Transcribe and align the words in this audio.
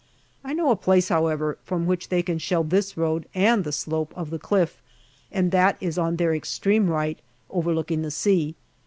I 0.43 0.53
know 0.55 0.71
a 0.71 0.75
place, 0.75 1.09
however, 1.09 1.59
from 1.63 1.85
which 1.85 2.09
they 2.09 2.23
can 2.23 2.39
shell 2.39 2.63
this 2.63 2.97
road 2.97 3.27
and 3.35 3.63
the 3.63 3.71
slope 3.71 4.13
of 4.15 4.31
the 4.31 4.39
cliff, 4.39 4.81
and 5.31 5.51
that 5.51 5.77
is 5.79 5.95
on 5.95 6.15
their 6.15 6.33
extreme 6.33 6.89
right 6.89 7.19
overlooking 7.51 8.01
the 8.01 8.09
sea. 8.09 8.55